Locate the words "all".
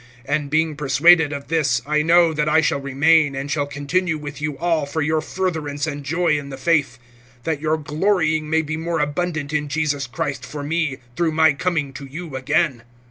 4.57-4.87